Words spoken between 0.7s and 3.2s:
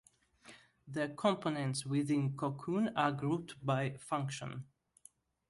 The components within Cocoon are